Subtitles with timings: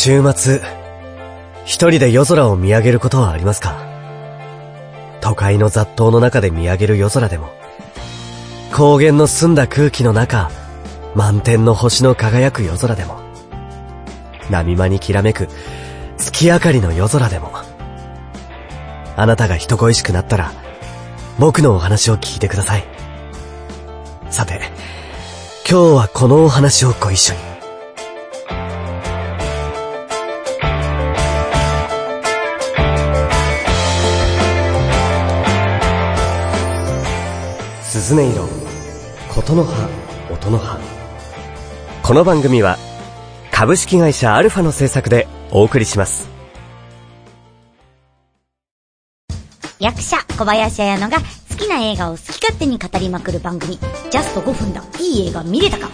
[0.00, 0.62] 週末、
[1.64, 3.84] 一人で夜空を見上げることはありますか？
[5.20, 7.48] 都会の雑踏の中で見上げる夜空でも、
[8.72, 10.52] 高原の澄んだ空気の中、
[11.16, 13.18] 満天の星の輝く夜空でも、
[14.48, 15.48] 波間にきらめく
[16.16, 17.50] 月明かりの夜空でも、
[19.16, 20.52] あなたが人恋しくなったら、
[21.40, 22.84] 僕のお話を聞いてください。
[24.30, 24.60] さて、
[25.68, 27.47] 今日はこのお話をご一緒に。
[38.08, 38.48] 鈴音色、
[39.34, 39.86] 琴の葉、
[40.32, 40.78] 音の葉。
[42.02, 42.78] この番組は、
[43.52, 46.26] 株式会社アルファの制作でお送りします。
[49.78, 53.78] 役者小林彩乃が好きな映画を好き勝手に語りまくる番組
[54.10, 54.82] 「ジャスト5分だ。
[54.98, 55.90] いい映画見れたか」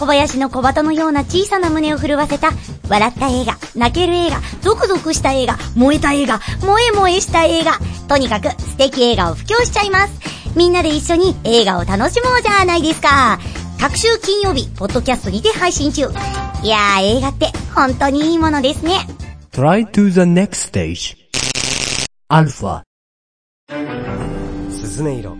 [0.00, 2.50] 小林の小鳩のような小さな胸を震わせた
[2.88, 7.78] 笑った映画泣ける映画ゾクゾクした映画燃えた映画萌え萌えした映画。
[8.08, 10.26] とにかく素敵映画を布教しちゃいます。
[10.56, 13.38] みんなで一緒に映画を楽しもうじゃないですか
[13.78, 16.08] 各週金曜日ポッドキャストにて配信中
[16.62, 19.06] いやー映画って本当にいいものですね
[19.56, 21.16] Try to the next stage.
[22.28, 22.82] Alpha.
[24.68, 25.34] 鈴音色、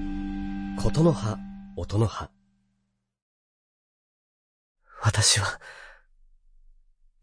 [0.83, 1.37] 琴の葉、
[1.77, 2.31] 音の葉。
[5.03, 5.61] 私は、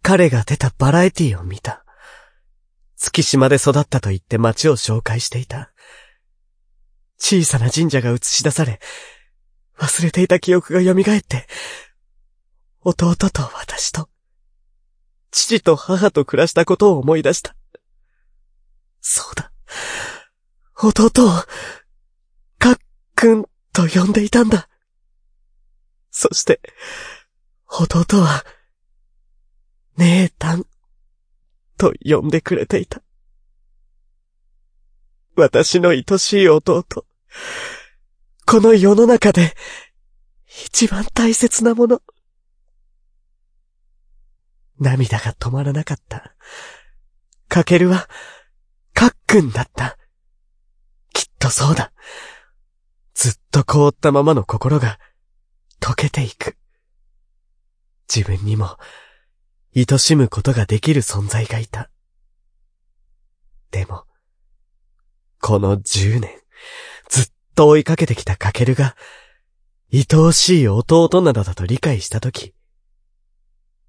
[0.04, 1.84] 彼が出たバラエティを見た。
[2.96, 5.73] 月島で育ったと言って街を紹介していた。
[7.24, 8.82] 小さな神社が映し出され、
[9.80, 11.48] 忘れていた記憶が蘇って、
[12.82, 14.10] 弟と私と、
[15.32, 17.56] 父と母と暮らしたことを思い出した。
[19.00, 19.54] そうだ。
[20.76, 21.30] 弟を、
[22.60, 22.78] かっ
[23.16, 24.68] くんと呼んでいたんだ。
[26.12, 26.60] そして、
[27.68, 28.46] 弟は、
[29.96, 30.66] 姉たん
[31.78, 33.02] と呼んでくれていた。
[35.38, 36.86] 私の愛しい弟。
[38.46, 39.56] この世の中で、
[40.66, 42.02] 一番大切なもの。
[44.80, 46.36] 涙が止まらなかった。
[47.48, 48.10] かけるは、
[48.94, 49.98] かっくんだった。
[51.14, 51.94] きっとそうだ。
[53.14, 55.00] ずっと凍ったままの心が
[55.80, 56.58] 溶けていく。
[58.14, 58.78] 自分にも
[59.76, 61.90] 愛しむことができる存在がいた。
[63.72, 64.06] でも、
[65.40, 66.30] この10年、
[67.54, 68.96] と追いかけてきたかけるが、
[69.94, 72.54] 愛おしい弟などだと理解したとき、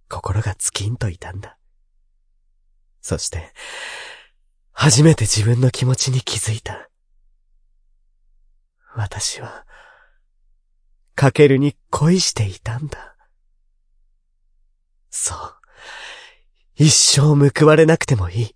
[0.09, 1.59] 心が尽きんといたんだ。
[3.01, 3.53] そして、
[4.73, 6.91] 初めて自分の気持ちに気づいた。
[8.95, 9.67] 私は、
[11.15, 13.17] かけるに恋していたんだ。
[15.11, 15.55] そう。
[16.77, 18.54] 一生報われなくてもいい。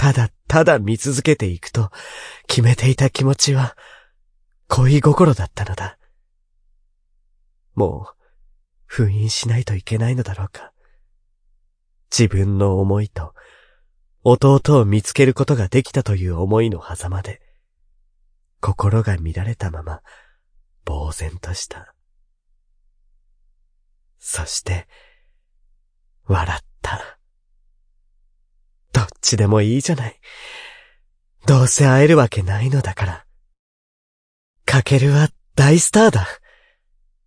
[0.00, 1.90] ただただ見続けていくと
[2.46, 3.76] 決めていた気持ちは
[4.66, 5.98] 恋心だったのだ。
[7.74, 8.14] もう
[8.86, 10.72] 封印しないといけないのだろうか。
[12.10, 13.34] 自分の思いと
[14.24, 17.42] 弟を見つけることができたという思いの狭間で
[18.62, 20.00] 心が乱れたまま
[20.86, 21.94] 呆然とした。
[24.18, 24.88] そして
[26.24, 27.19] 笑った。
[29.20, 30.18] どっちでもいいじゃない。
[31.46, 33.26] どうせ会えるわけないのだから。
[34.64, 36.26] かけるは大スターだ。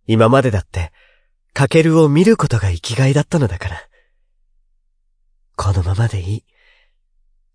[0.06, 0.92] 今までだって、
[1.52, 3.80] かけるを見ることが生きがいだったのだから。
[5.54, 6.44] このままでいい。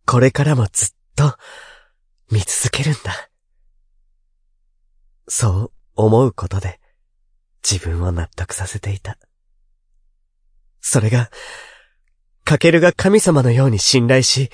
[0.05, 1.35] これからもずっと
[2.31, 3.29] 見続けるんだ。
[5.27, 6.79] そう思うことで
[7.61, 9.17] 自分を納得させていた。
[10.79, 11.29] それが、
[12.43, 14.49] かけるが神様のように信頼し、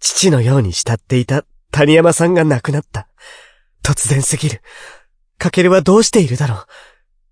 [0.00, 3.08] 父のように慕っていた谷山さんが亡くなった。
[3.82, 4.62] 突然すぎる。
[5.38, 6.66] かけるはどうしているだろう。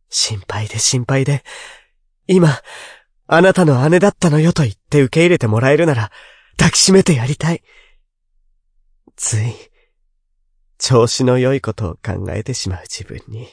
[0.08, 1.44] 心配で心配で、
[2.26, 2.60] 今、
[3.26, 6.10] あなたの姉だったのよと言って受け入れてもらえるなら、
[6.58, 7.62] 抱きしめてやりたい。
[9.16, 9.54] つい、
[10.78, 13.48] 調子の良いことを考えてしまう自分に、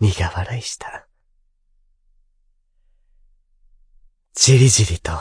[0.00, 1.09] 苦笑いした。
[4.34, 5.12] じりじりと、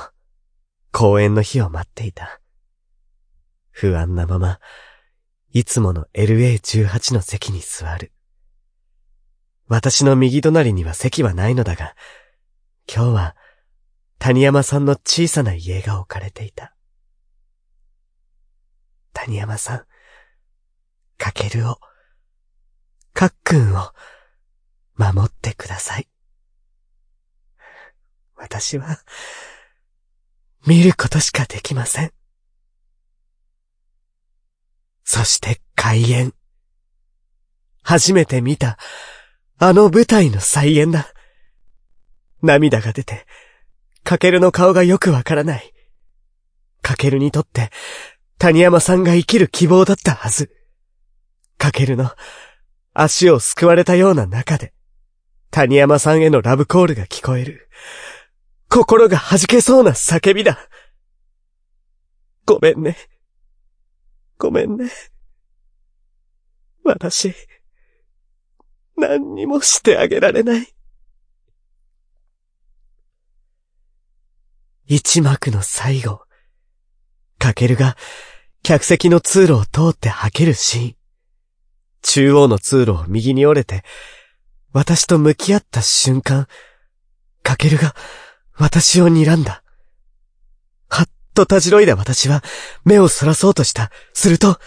[0.92, 2.40] 公演の日を待っていた。
[3.72, 4.60] 不安なまま、
[5.52, 8.14] いつもの LA18 の席に座る。
[9.68, 11.96] 私の右隣には席はないのだが、
[12.88, 13.36] 今日は、
[14.20, 16.76] 谷山さんの小さな家が置かれていた。
[19.14, 19.86] 谷山さん、
[21.18, 21.80] かけるを、
[23.14, 23.92] かっくんを、
[24.98, 26.08] 守ってください。
[28.40, 29.00] 私は、
[30.66, 32.14] 見ることしかできません。
[35.04, 36.34] そして開演。
[37.84, 38.78] 初めて見た、
[39.58, 41.14] あの舞台の再演だ。
[42.42, 43.26] 涙が出て、
[44.04, 45.74] かけるの顔がよくわからない。
[46.82, 47.72] かけるにとって、
[48.38, 50.50] 谷山さんが生きる希望だったはず。
[51.58, 52.10] かけるの、
[52.94, 54.74] 足を救われたような中で、
[55.52, 57.70] 谷山さんへのラブコールが聞こえる。
[58.70, 60.60] 心が弾けそうな叫びだ。
[62.46, 62.96] ごめんね。
[64.38, 64.90] ごめんね。
[66.84, 67.34] 私、
[68.96, 70.68] 何にもしてあげられない。
[74.86, 76.22] 一幕の最後、
[77.38, 77.96] かけるが
[78.64, 80.96] 客席の通路を通って吐けるシーン。
[82.02, 83.84] 中央の通路を右に折れて、
[84.74, 86.48] 私と向き合った瞬間、
[87.44, 87.96] かけるが
[88.60, 89.64] 私を睨んだ。
[90.90, 92.44] はっとたじろいだ私は
[92.84, 93.90] 目をそらそうとした。
[94.14, 94.60] すると、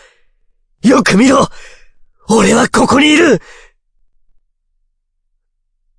[0.82, 1.46] よく見ろ
[2.28, 3.40] 俺はここにいる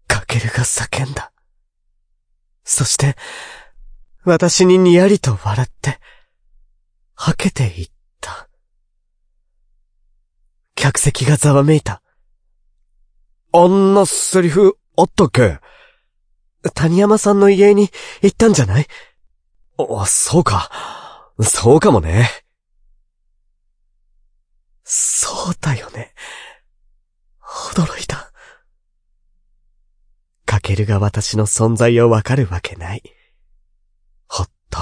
[0.07, 1.31] かけるが叫んだ。
[2.63, 3.15] そして、
[4.25, 5.99] 私ににやりと笑って、
[7.15, 7.91] はけていっ
[8.21, 8.49] た。
[10.75, 12.01] 客席がざわめいた。
[13.53, 15.59] あんなセリフあったっけ？
[16.71, 17.89] 谷山さんの家に
[18.21, 18.87] 行ったんじゃない？
[19.77, 20.69] あ、そうか。
[21.41, 22.29] そうかもね。
[24.83, 26.13] そうだよね。
[27.73, 28.31] 驚いた。
[30.45, 33.03] かけるが私の存在をわかるわけない。
[34.27, 34.79] ほっと、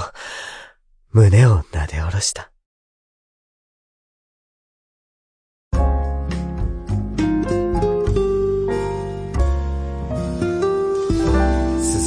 [1.11, 2.50] 胸を撫で下ろした。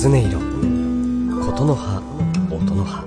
[0.04, 0.38] 鈴音色、
[1.46, 2.02] 琴の葉、
[2.50, 3.06] 音の葉。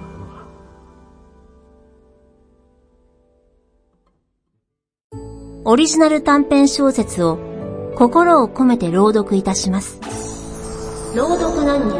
[5.63, 7.37] オリジナル短編小説を
[7.95, 9.99] 心を込めて朗読いたします。
[11.15, 11.99] 朗読何人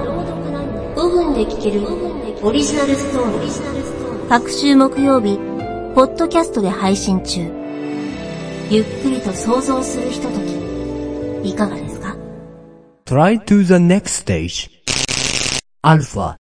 [0.96, 1.86] 5分で聞ける
[2.42, 4.30] オリジナルストーリー。
[4.30, 5.38] 各週木曜日、
[5.94, 7.42] ポッドキャストで配信中。
[8.72, 10.40] ゆっくりと想像するひとと
[11.44, 12.18] き、いかがですか
[13.06, 14.77] ？Try to the next stage.
[15.90, 16.36] アルファ。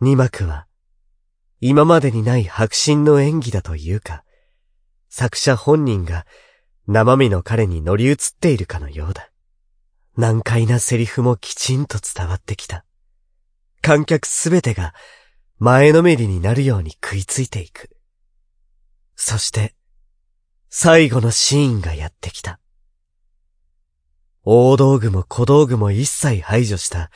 [0.00, 0.68] 二幕は、
[1.58, 4.22] 今までにない迫真の演技だというか、
[5.08, 6.24] 作者本人が
[6.86, 9.28] 生身の彼に乗り移っているかのようだ。
[10.16, 12.84] 難解なセリフもきちんと伝わってきた。
[13.82, 14.94] 観客すべてが
[15.58, 17.90] 前のめりになるように食いついていく。
[19.16, 19.74] そして、
[20.70, 22.60] 最後のシーンがやってきた。
[24.44, 27.10] 大道具も小道具も一切排除した、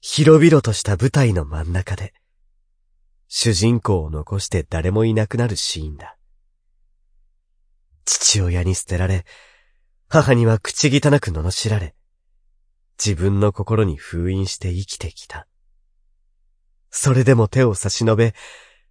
[0.00, 2.14] 広々とした舞台の真ん中で、
[3.28, 6.16] 主人公を残して誰もいなくなるシーンだ。
[8.04, 9.24] 父親に捨てられ、
[10.08, 11.94] 母には口汚く罵られ、
[13.04, 15.48] 自分の心に封印して生きてきた。
[16.90, 18.34] それでも手を差し伸べ、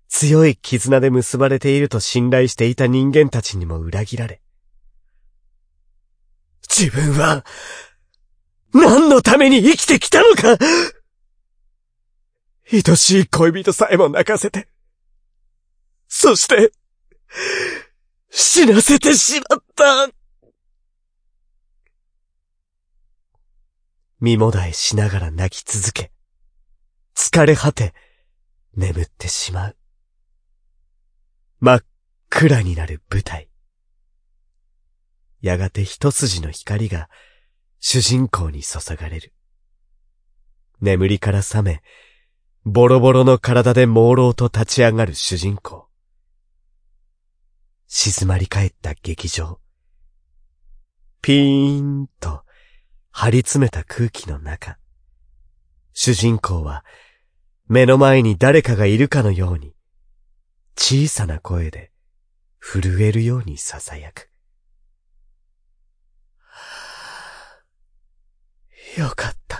[0.09, 4.41] 強い絆で結ばれていると信頼していた人間たちにも裏切られ。
[6.69, 7.45] 自分は、
[8.73, 10.57] 何のために生きてきたのか
[12.71, 14.67] 愛しい恋人さえも泣かせて、
[16.07, 16.71] そして、
[18.29, 20.09] 死なせてしまった
[24.19, 26.11] 身もだえしながら泣き続け、
[27.15, 27.93] 疲れ果て、
[28.75, 29.77] 眠ってしまう。
[31.59, 31.85] 真っ
[32.29, 33.49] 暗になる舞台。
[35.43, 37.09] やがて一筋の光が
[37.81, 39.33] 主人公に注がれる。
[40.79, 41.83] 眠りから覚め、
[42.63, 45.89] ボロボロの体で朦朧と立ち上がる主人公。
[47.87, 49.59] 静まり返った劇場。
[51.21, 52.43] ピーンと
[53.11, 54.77] 張り詰めた空気の中、
[55.91, 56.85] 主人公は
[57.67, 59.75] 目の前に誰かがいるかのように、
[60.77, 61.91] 小さな声で
[62.61, 64.32] 震えるように囁く。
[68.97, 69.59] よかった。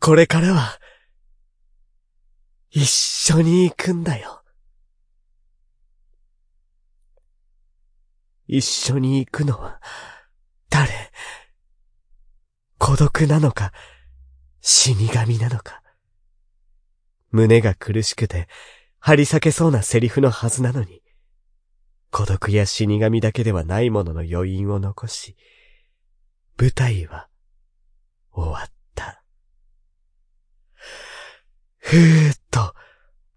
[0.00, 0.78] これからは、
[2.70, 4.42] 一緒に行くんだよ。
[8.46, 9.80] 一緒に行くのは、
[10.70, 10.92] 誰？
[12.78, 13.72] 孤独なのか、
[14.60, 15.82] 死神なのか。
[17.32, 18.48] 胸が苦しくて、
[19.00, 21.02] 張り裂けそうなセリフのはずなのに、
[22.10, 25.36] 孤独や死神だけではないものの余韻を残し、
[26.58, 27.28] 舞台は
[28.32, 29.22] 終わった。
[31.78, 32.74] ふーっと、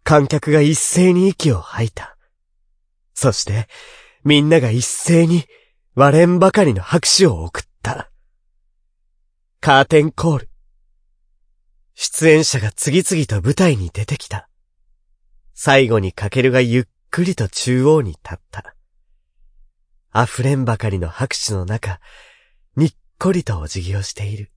[0.03, 2.17] 観客が一斉に息を吐いた。
[3.13, 3.67] そして、
[4.23, 5.43] みんなが一斉に
[5.95, 8.09] 割れんばかりの拍手を送った。
[9.59, 10.49] カーテンコール。
[11.95, 14.49] 出演者が次々と舞台に出てきた。
[15.53, 18.75] 最後にかけるがゆっくりと中央に立った。
[20.15, 21.99] 溢れんばかりの拍手の中、
[23.21, 24.49] こりとお辞儀をしている。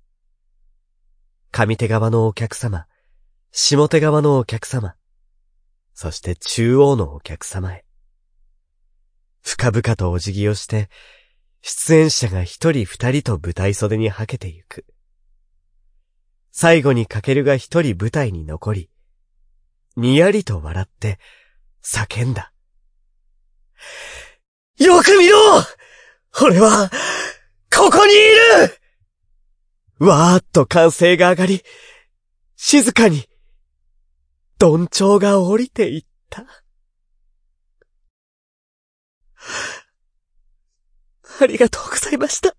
[1.51, 2.87] 上手側のお客様、
[3.51, 4.95] 下手側のお客様、
[5.95, 7.85] そして中央のお客様へ。
[9.43, 10.91] 深々とお辞儀をして、
[11.61, 14.87] 出演者が一人二人と舞台袖にはけてゆく。
[16.53, 18.91] 最後にかけるが一人舞台に残り、
[19.97, 21.19] にやりと笑って
[21.85, 22.53] 叫んだ。
[24.79, 25.37] よく見ろ
[26.41, 26.91] 俺は、
[27.75, 28.79] ここにいる
[30.07, 31.63] わーっと歓声が上がり、
[32.57, 33.27] 静かに、
[34.59, 36.45] どんちょうが降りていった。
[41.41, 42.55] ありがとうございました。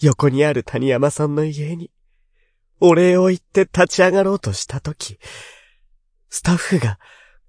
[0.00, 1.90] 横にある谷山さんの家に、
[2.80, 5.18] お礼を言って立ち上がろうとしたとき、
[6.30, 6.98] スタッフが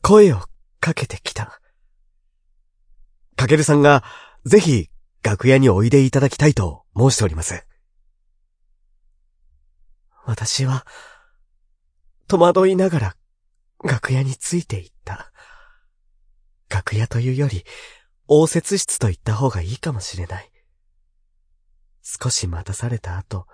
[0.02, 0.42] 声を
[0.80, 1.62] かけてきた。
[3.36, 4.04] かけるさんが、
[4.46, 4.90] ぜひ、
[5.24, 7.66] 楽屋においでいただきたいと申しております。
[10.26, 10.86] 私は、
[12.28, 13.18] 戸惑いながら、
[13.84, 15.32] 楽屋についていった。
[16.70, 17.64] 楽屋というより、
[18.28, 20.52] 応接室と言った方がいいかもしれない。
[22.04, 23.48] 少し待たされた後、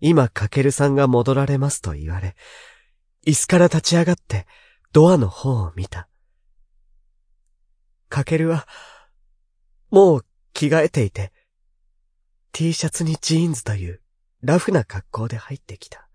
[0.00, 2.36] 今かけるさんが戻られますと言われ、
[3.26, 4.46] 椅子から立ち上がって
[4.92, 6.08] ドアの方を見た。
[8.10, 8.68] かけるは、
[9.90, 11.32] もう着替えていて、
[12.52, 14.00] T シャツにジーンズという
[14.42, 16.08] ラフな格好で入ってきた。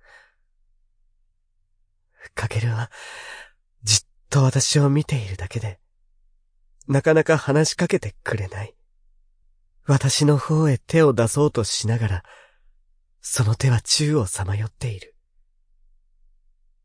[2.34, 2.90] かけるは、
[3.84, 5.80] じっと私を見ているだけで、
[6.88, 8.76] なかなか話しかけてくれない。
[9.86, 12.24] 私の方へ手を出そうとしながら、
[13.22, 15.16] その手は宙をさまよっている。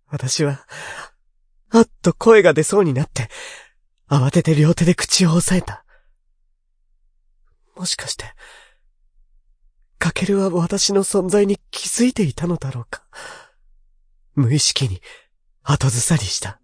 [0.08, 0.66] 私は、
[1.70, 3.28] あっと声が出そうになって、
[4.08, 5.83] 慌てて両手で口を押さえた。
[7.84, 8.24] もしかして、
[9.98, 13.04] かけるは私の存在に気づいていたのだろうか？
[14.34, 15.02] 無意識に
[15.62, 16.62] 後ずさりした。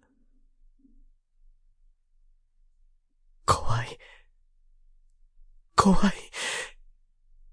[3.45, 3.99] 怖い。
[5.75, 6.13] 怖い。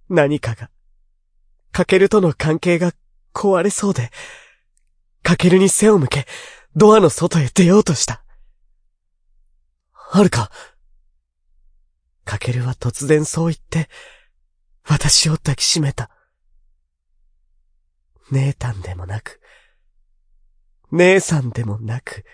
[0.08, 0.70] 何かが、
[1.70, 2.94] かけるとの関係が
[3.34, 4.10] 壊れそうで、
[5.22, 6.26] かけるに背を向け、
[6.74, 8.24] ドアの外へ出ようとした。
[9.92, 10.50] はるか？
[12.28, 13.88] かけるは突然そう言って、
[14.84, 16.10] 私を抱きしめた。
[18.30, 19.40] 姉たんでもなく、
[20.90, 22.26] 姉さんでもなく、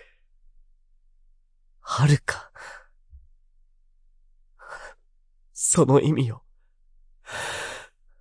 [1.79, 2.51] はるか。
[5.53, 6.41] その意味を、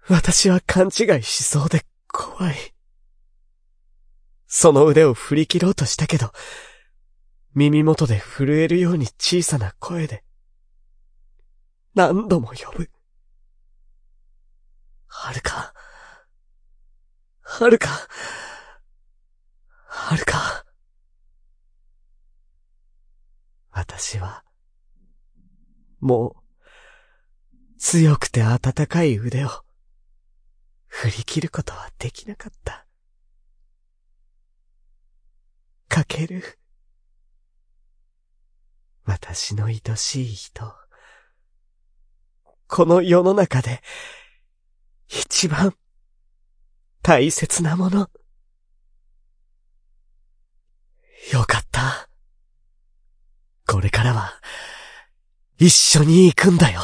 [0.08, 2.54] 私は勘違いしそうで怖い。
[4.46, 6.30] その腕を振り切ろうとしたけど、
[7.52, 10.23] 耳元で震えるように小さな声で、
[11.94, 12.90] 何度も呼ぶ。
[15.06, 15.72] はるか、
[17.40, 17.88] はるか、
[19.86, 20.64] はるか。
[23.70, 24.44] 私は、
[26.00, 29.48] もう、強くて温かい腕を、
[30.86, 32.86] 振り切ることはできなかった。
[35.88, 36.58] かける。
[39.04, 40.83] 私の愛しい人。
[42.76, 43.80] この世の中で、
[45.08, 45.76] 一番、
[47.02, 48.10] 大切なもの。
[51.32, 52.08] よかった。
[53.68, 54.32] これからは、
[55.56, 56.80] 一緒に行くんだよ。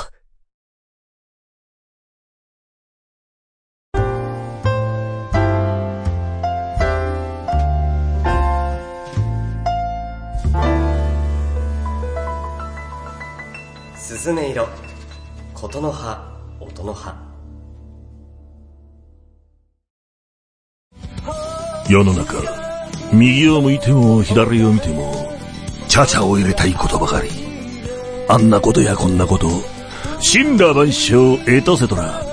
[14.21, 14.90] ずね色
[15.61, 16.19] 琴の葉
[16.59, 17.15] 音の葉。
[21.87, 22.37] 世の中
[23.13, 25.13] 右を向いても左を見ても
[25.87, 27.29] チャチャを入れたいことばかり。
[28.27, 29.49] あんなことやこんなこと
[30.23, 32.25] 神羅万象エトセトラ。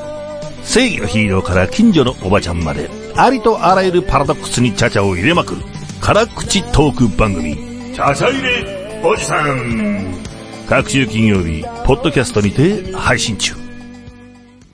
[0.64, 5.64] 正義のヒーローから近所のおばちゃんまでありとあらゆるパラドックスにチャチャを入れまくる。
[6.00, 7.58] 辛口トーク番組。
[7.94, 10.27] チャチャ入れおじさん
[10.70, 13.54] 各週金曜日、ポッドキャストにて配信中。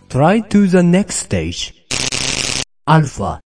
[0.09, 1.71] Try to the next stage.
[2.85, 3.39] アルファ。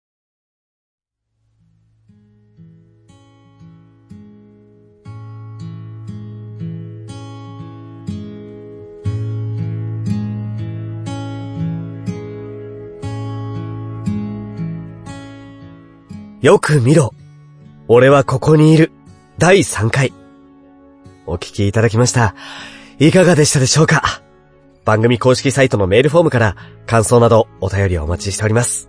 [16.43, 17.13] よく見ろ。
[17.89, 18.93] 俺はここにいる。
[19.37, 20.13] 第3回。
[21.27, 22.35] お聞きいただきました。
[22.99, 24.23] いかがでしたでしょうか？
[24.85, 26.57] 番組公式サイトのメールフォームから
[26.87, 28.89] 感想などお便りをお待ちしております。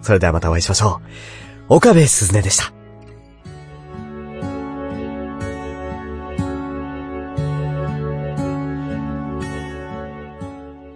[0.00, 1.00] それではまたお会いしましょ
[1.68, 1.74] う。
[1.74, 2.72] 岡部すずねでした。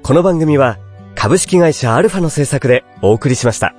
[0.05, 0.79] この番組は
[1.15, 3.75] 株式会社アルファの制作でお送りしました。